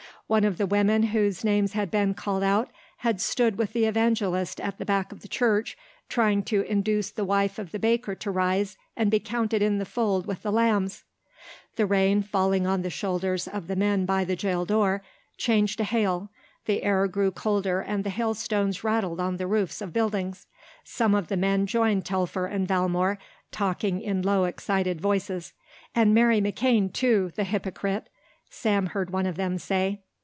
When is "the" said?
0.57-0.65, 3.73-3.83, 4.77-4.85, 5.19-5.27, 7.11-7.25, 7.73-7.79, 9.77-9.83, 10.43-10.49, 11.75-11.85, 12.81-12.89, 13.67-13.75, 14.23-14.37, 16.63-16.81, 18.05-18.09, 19.35-19.47, 21.27-21.35, 27.35-27.43